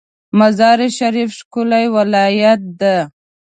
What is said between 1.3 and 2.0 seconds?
ښکلی